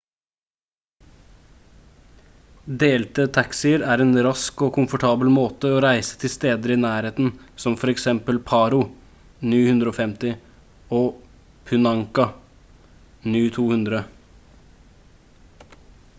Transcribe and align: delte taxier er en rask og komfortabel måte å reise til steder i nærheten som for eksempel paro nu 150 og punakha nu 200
delte 2.83 3.25
taxier 3.37 3.83
er 3.95 4.01
en 4.05 4.15
rask 4.27 4.63
og 4.67 4.71
komfortabel 4.77 5.29
måte 5.35 5.69
å 5.75 5.83
reise 5.85 6.15
til 6.23 6.31
steder 6.35 6.73
i 6.75 6.77
nærheten 6.85 7.29
som 7.65 7.75
for 7.81 7.93
eksempel 7.93 8.41
paro 8.53 8.79
nu 9.51 9.57
150 9.59 10.33
og 11.01 11.21
punakha 11.73 12.27
nu 13.35 13.43
200 13.61 14.01